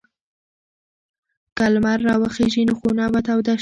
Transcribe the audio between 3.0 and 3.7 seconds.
به توده شي.